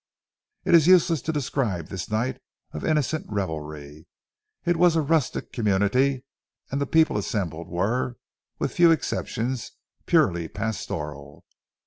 It 0.65 0.73
is 0.73 0.87
useless 0.87 1.21
to 1.21 1.31
describe 1.31 1.89
this 1.89 2.09
night 2.09 2.41
of 2.71 2.83
innocent 2.83 3.27
revelry. 3.29 4.07
It 4.65 4.75
was 4.77 4.95
a 4.95 5.01
rustic 5.03 5.53
community, 5.53 6.25
and 6.71 6.81
the 6.81 6.87
people 6.87 7.19
assembled 7.19 7.67
were, 7.67 8.15
with 8.57 8.71
few 8.73 8.89
exceptions, 8.89 9.73
purely 10.07 10.47
pastoral. 10.47 11.45